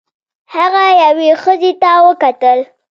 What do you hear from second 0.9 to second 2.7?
یوې ښځې ته وکتل.